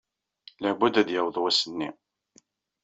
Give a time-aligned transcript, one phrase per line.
[0.61, 1.89] Labudd ad d-yaweḍ wass-nni.